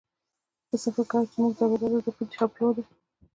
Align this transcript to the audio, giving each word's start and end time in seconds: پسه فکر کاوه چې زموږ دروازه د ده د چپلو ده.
پسه 0.69 0.87
فکر 0.95 1.05
کاوه 1.11 1.27
چې 1.29 1.33
زموږ 1.35 1.53
دروازه 1.57 1.87
د 1.91 1.95
ده 2.05 2.11
د 2.17 2.29
چپلو 2.35 2.69
ده. 2.75 2.83